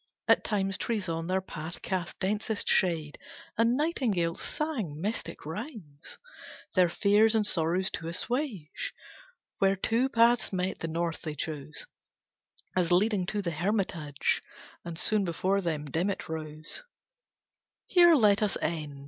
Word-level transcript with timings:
At 0.27 0.43
times 0.43 0.79
Trees 0.79 1.07
on 1.07 1.27
their 1.27 1.41
path 1.41 1.83
cast 1.83 2.17
densest 2.17 2.67
shade, 2.67 3.19
And 3.55 3.77
nightingales 3.77 4.41
sang 4.41 4.99
mystic 4.99 5.45
rhymes 5.45 6.17
Their 6.73 6.89
fears 6.89 7.35
and 7.35 7.45
sorrows 7.45 7.91
to 7.91 8.07
assuage. 8.07 8.93
Where 9.59 9.75
two 9.75 10.09
paths 10.09 10.51
met, 10.51 10.79
the 10.79 10.87
north 10.87 11.21
they 11.21 11.35
chose, 11.35 11.85
As 12.75 12.91
leading 12.91 13.27
to 13.27 13.43
the 13.43 13.51
hermitage, 13.51 14.41
And 14.83 14.97
soon 14.97 15.23
before 15.23 15.61
them, 15.61 15.85
dim 15.85 16.09
it 16.09 16.27
rose. 16.27 16.81
Here 17.85 18.15
let 18.15 18.41
us 18.41 18.57
end. 18.59 18.99